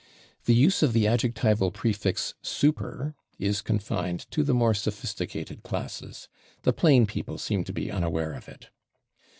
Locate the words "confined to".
3.61-4.41